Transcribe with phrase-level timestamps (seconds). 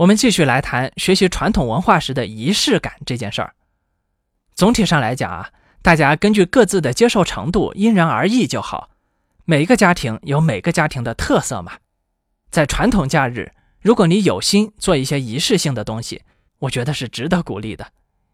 [0.00, 3.52] 我们继续来谈学习传统文化时的仪式感这件事儿。
[4.54, 5.50] 总体上来讲啊，
[5.82, 8.88] 大家根据各自的接受程度因人而异就好。
[9.44, 11.74] 每个家庭有每个家庭的特色嘛。
[12.50, 13.52] 在传统假日，
[13.82, 16.22] 如果你有心做一些仪式性的东西，
[16.60, 17.86] 我觉得是值得鼓励的。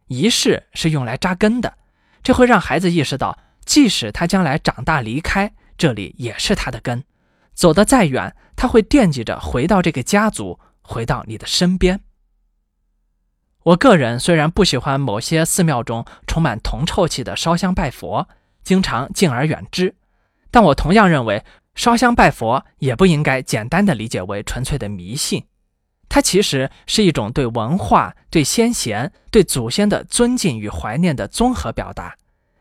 [0.07, 1.75] 仪式是用来扎根的，
[2.23, 7.03] 这会让孩子意识到，即使他将来长大离开这里，也是他的根。
[7.55, 10.61] 走得再远，他会惦记着回到这个家族。
[10.87, 12.01] 回到你的身边。
[13.65, 18.29] 我个人虽然不喜欢某些寺庙中充满铜臭气的烧香拜佛，
[18.63, 19.97] 经常敬而远之，
[20.53, 21.45] 但我同样认为
[21.75, 25.45] 烧香拜佛也不应该简单的理解为纯粹的迷信，
[26.09, 32.17] 它其实是一种对文化、对先贤、对祖先的尊敬与怀念的综合表达，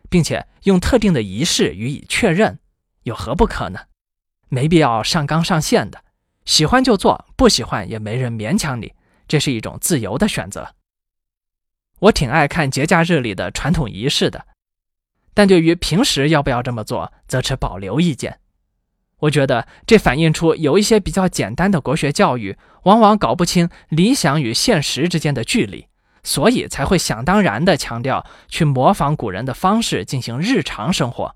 [0.09, 2.57] 并且用特定的仪式予以确认，
[3.03, 3.81] 有何不可呢？
[4.49, 6.03] 没必要上纲上线的。
[6.45, 8.93] 喜欢就做，不喜欢也没人勉强你，
[9.27, 10.75] 这是一种自由的选择。
[11.99, 14.45] 我挺爱看节假日里的传统仪式的，
[15.33, 18.39] 但对于平时要不要这么做，则持保留意见。
[19.19, 25.87] 我觉得这反映出有一些比较简单的国学教育，往往搞不清理想与现实之间的距离，
[26.21, 31.35] 所以才会想当然地强调去模仿古人的方式进行日常生活，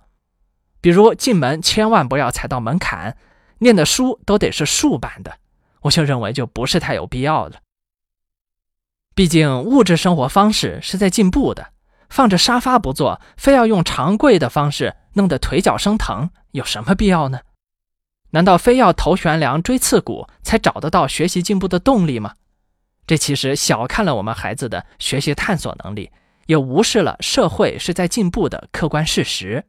[0.81, 3.17] 比如进门千万不要踩到门槛。
[3.59, 5.37] 念的书都得是竖版的，
[5.81, 7.59] 我就认为就不是太有必要了。
[9.13, 11.73] 毕竟物质生活方式是在进步的，
[12.09, 17.41] 放着沙发不坐，非要用长跪的方式，弄得腿脚生疼，有什么必要呢？
[18.31, 22.35] 难道非要头悬梁锥刺股才找得到学习进步的动力吗？
[23.05, 26.11] 这其实小看了我们孩子的学习探索能力，
[26.45, 29.65] 也无视了社会是在进步的客观事实。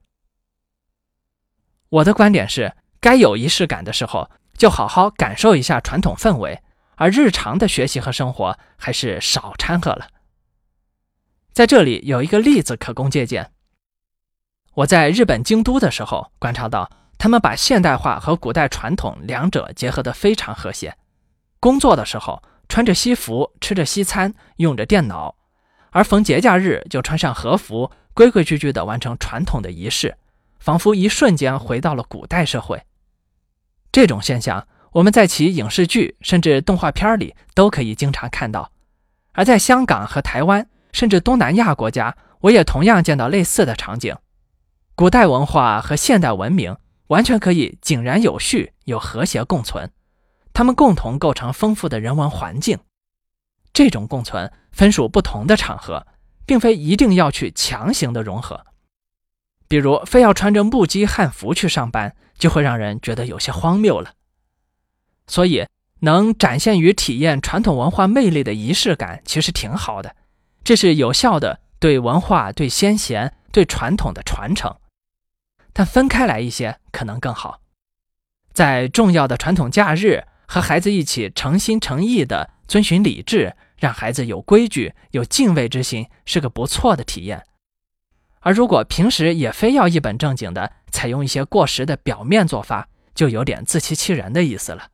[1.88, 2.72] 我的观点是。
[3.00, 6.60] 该有仪式感的时候，就好好感受一下传统氛围，
[6.96, 10.08] 而日常的学习和生活还是少掺和了。
[11.52, 13.50] 在这里有一个例子可供借鉴。
[14.74, 20.96] 我在日本京都的时候，观察到他们把现代化和古代传统两者结合得非常和谐。
[21.58, 25.34] 工作的时候穿着西服，吃着西餐，用着电脑；
[25.90, 30.16] 而逢节假日就穿上和服，规规矩矩地完成传统的仪式，
[30.60, 32.80] 仿佛一瞬间回到了古代社会。
[33.92, 38.70] 这种现象，我们在其影视剧甚至动画片里都可以经常看到，
[39.32, 44.16] 而在香港和台湾，甚至东南亚国家，我也同样见到类似的场景。
[44.94, 46.76] 古代文化和现代文明
[47.08, 49.90] 完全可以井然有序、有和谐共存，
[50.52, 52.78] 它们共同构成丰富的人文环境。
[53.72, 56.06] 这种共存分属不同的场合，
[56.44, 58.66] 并非一定要去强行的融合。
[59.70, 62.14] 比如，非要穿着木屐汉服去上班。
[62.40, 64.14] 就会让人觉得有些荒谬了。
[65.26, 65.66] 所以，
[65.98, 70.16] 能展现与体验传统文化魅力的仪式感，其实挺好的。
[70.64, 74.74] 这是有效的对文化、对先贤、对传统的传承。
[75.74, 77.60] 但分开来一些可能更好。
[78.54, 87.44] 在重要的传统假日，和孩子一起诚心诚意地遵循礼制，让孩子有规矩、有敬畏之心，是个不错的体验。
[88.40, 94.88] 而如果平时也非要一本正经的采用一些过时的表面做法，就有点自欺欺人的意思了。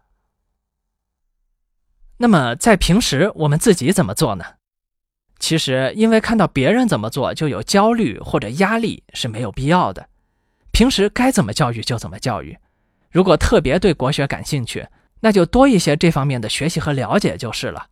[2.19, 4.45] 那么在平时我们自己怎么做呢？
[5.39, 10.09] 其实因为看到别人怎么做就有焦虑或者压力是没有必要的。
[10.73, 12.59] 平时该怎么教育就怎么教育。
[13.11, 14.89] 如果特别对国学感兴趣，
[15.21, 17.89] 那就多一些这方面的学习和了解就是了。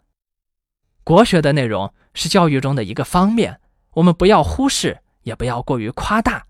[1.05, 3.61] 国学的内容是教育中的一个方面，
[3.93, 5.03] 我们不要忽视。
[5.25, 6.47] 也不要过于夸大，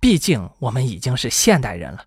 [0.00, 2.04] 毕竟我们已经是现代人了。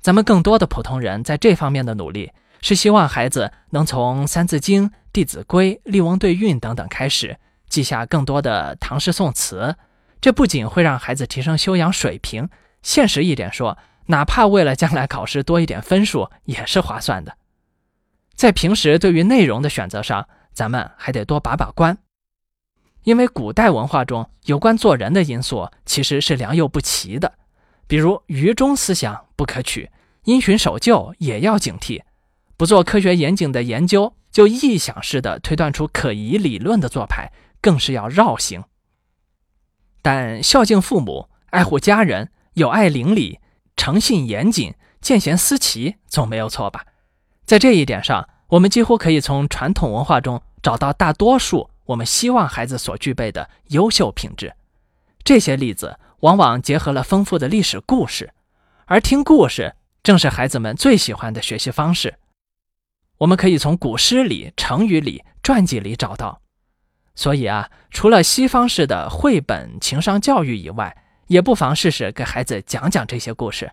[0.00, 2.30] 咱们更多的普通人在这方面的努力，
[2.60, 9.76] 是希望孩子能从《三字经》《弟子规》《笠翁对韵》等等开始，记下更多的唐诗宋词。
[10.20, 12.48] 这不仅会让孩子提升修养水平，
[12.82, 17.36] 现实一点说，哪怕为了将来考试多一点分数，也是划算的。
[18.34, 21.98] 在平时对于内容的选择上，咱们还得多把把关。
[23.06, 27.34] 因为古代文化中有关做人的因素其实是良莠不齐的，
[27.86, 29.88] 比如愚忠思想不可取，
[30.24, 32.02] 因循守旧也要警惕，
[32.56, 37.30] 不做科学严谨的研究就臆想式的推断出可疑理论的做派
[37.60, 38.64] 更是要绕行。
[40.02, 43.38] 但孝敬父母、爱护家人、友爱邻里、
[43.76, 46.84] 诚信严谨、见贤思齐，总没有错吧？
[47.44, 51.70] 在这一点上，我们几乎可以从传统文化中找到大多数。
[51.86, 54.54] 我们希望孩子所具备的优秀品质，
[55.24, 58.32] 这些例子往往结合了丰富的历史故事，
[58.86, 62.18] 而听故事正是孩子们最喜欢的学习方式。
[63.18, 66.42] 我们可以从古诗里、成语里、传记里找到。
[67.14, 70.94] 所以啊，除了西方式的绘本情商教育以外，
[71.28, 73.72] 也不妨试试给孩子讲讲这些故事。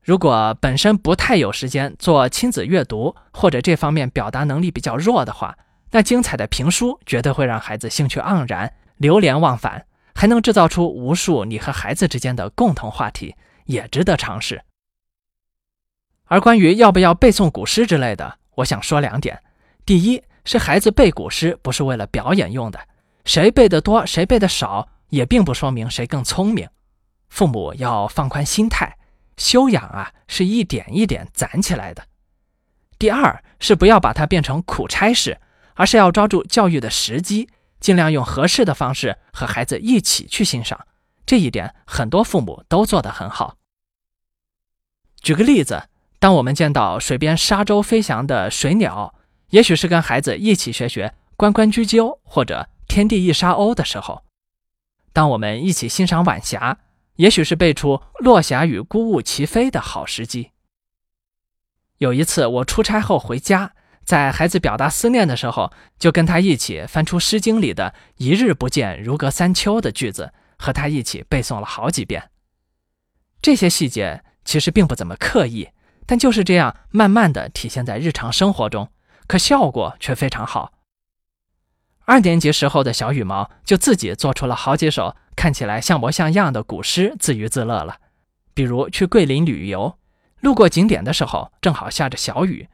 [0.00, 5.56] 如果本身不太有时间做亲子阅读，或者这方面表达能力比较弱的话，
[5.92, 13.36] 那精彩的评书绝对会让孩子兴趣盎然、流连忘返，还能制造出无数你和孩子之间的共同话题，
[13.66, 14.62] 也值得尝试。
[16.24, 19.40] 而关于要不要背诵古诗之类的，我想说两点：
[19.86, 22.80] 第一，是孩子背古诗不是为了表演用的，
[23.24, 26.68] 谁背得多，谁背得少，也并不说明谁更聪明。
[27.28, 28.96] 父母要放宽心态。
[29.38, 32.04] 修养啊，是一点一点攒起来的。
[32.98, 35.40] 第二是不要把它变成苦差事，
[35.74, 37.48] 而是要抓住教育的时机，
[37.80, 40.86] 尽量用合适的方式和孩子一起去欣赏。
[41.24, 43.56] 这一点很多父母都做得很好。
[45.20, 45.88] 举个例子，
[46.18, 49.14] 当我们见到水边沙洲飞翔的水鸟，
[49.50, 54.24] 也许是跟孩子一起学学“关关雎鸠”或者“天地一沙鸥”的时候；
[55.12, 56.78] 当我们一起欣赏晚霞。
[57.16, 60.50] 也许是背出“落霞与孤鹜齐飞”的好时机。
[61.98, 63.74] 有一次我出差后回家，
[64.04, 72.30] 在孩子表达思念的时候，就跟他一起翻出《诗经》里的“一日不见，如隔三秋”的句子，和他一起背诵了好几遍。
[73.40, 75.68] 这些细节其实并不怎么刻意，
[76.06, 78.88] 但就是这样慢慢的体现在日常生活中，
[79.26, 80.72] 可效果却非常好。
[82.04, 87.98] 二年级时候的小羽毛就自己做出了好几首看起来像模像样的古诗，自娱自乐了。
[88.52, 89.96] 比如去桂林旅游，
[90.40, 92.68] 路过景点的时候正好下着小雨，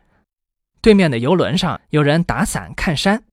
[0.80, 3.24] 对面的游轮上有人打伞看山，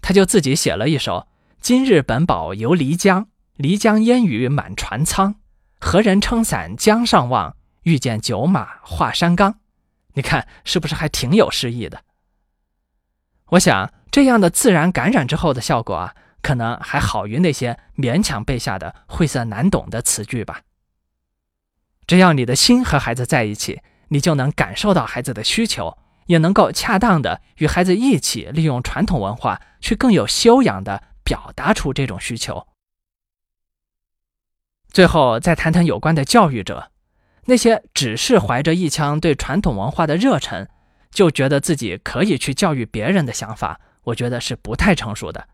[0.00, 1.28] 他就自己写了一首
[1.60, 5.36] ：“今日本宝游漓江，漓江烟雨满船舱。
[5.80, 7.56] 何人撑伞江上望？
[7.82, 9.60] 遇见九马画山冈。”
[10.14, 12.02] 你看是不是还挺有诗意的？
[13.50, 13.92] 我想。
[14.14, 20.60] 这样的自然感染之后的效果啊，可能还好于那些勉强背下的晦涩难懂的词句吧。
[22.06, 23.80] 只要你的心和孩子在一起，
[24.10, 32.66] 你就能感受到孩子的需求，也能够恰当的与孩子一起利用传统文化，去更有修养的表达出这种需求。
[34.88, 36.90] 最后再谈谈有关的教育者，
[37.46, 40.68] 那些只是怀着一腔对传统文化的热忱，
[41.10, 43.80] 就觉得自己可以去教育别人的想法。
[44.04, 45.48] 我觉得是不太成熟的，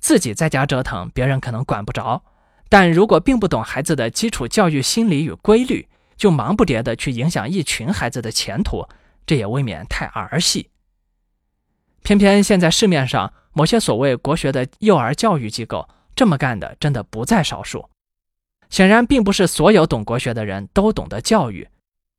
[0.00, 2.22] 自己在家折腾，别人可能管不着；
[2.68, 8.88] 但如果并不懂孩子的基础教育心理与规律，就忙不迭地去影响一群孩子的前途，
[9.26, 10.70] 这也未免太儿戏。
[12.02, 17.90] 偏偏现在市面上某些所谓国学的幼儿教育机构这么干的，真的不在少数。
[18.70, 21.68] 显然，并不是所有懂国学的人都懂得教育。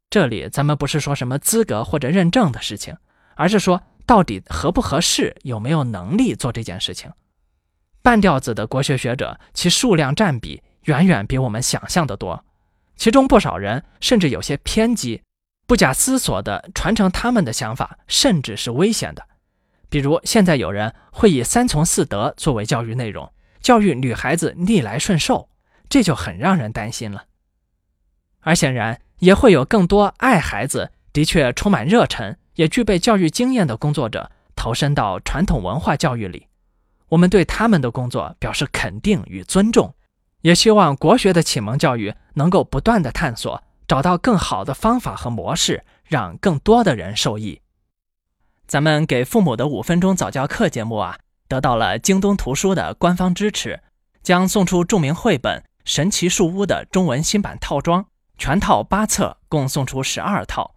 [0.10, 2.98] 这里咱们不是说什么资格或者认证的事情，
[3.36, 3.82] 而是说。
[4.08, 7.12] 到底合不合适，有没有能力做这件事情？
[8.02, 12.46] 半吊子的国学学者，其数量占比远远比我们想象的多。
[12.96, 15.22] 其中不少人甚至有些偏激，
[15.68, 19.28] 不假思索地传承他们的想法，甚至是危险的。
[19.90, 23.32] 比如，现在有人会以三从四德作为教育内容，
[23.62, 25.50] 教育女孩子逆来顺受，
[25.88, 27.26] 这就很让人担心了。
[28.40, 32.38] 而显然，也会有更多爱孩子，的确充满热忱。
[32.56, 36.48] 也具备教育经验的工作者投身到传统文化教育里，
[37.10, 39.94] 我们对他们的工作表示肯定与尊重，
[40.42, 47.62] 也希望国学的启蒙教育能够不断的探索，找到更好的方法和模式，让更多的人受益。
[48.68, 51.18] 咱们给父母的五分钟早教课节目啊，
[51.48, 53.82] 得到了京东图书的官方支持，
[54.22, 58.06] 将送出著名绘本《神奇树屋》的中文新版套装，
[58.38, 60.76] 全套八册，共送出十二套。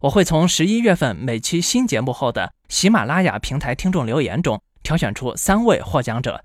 [0.00, 6.44] 我会从十一月份每期新节目后的喜马拉雅平台听众留言中挑选出三位获奖者，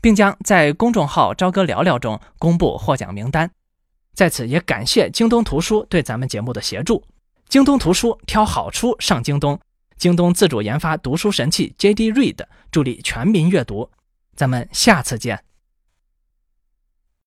[0.00, 3.50] 并将在公众号“朝歌聊聊”中公布获奖名单。
[4.14, 7.02] 在此也感谢京东图书对咱们节目的协助。
[7.48, 9.58] 京东图书挑好书上京东，
[9.96, 13.90] 京东自主研发读书神器 JD Read，助力全民阅读。
[14.34, 15.42] 咱们下次见。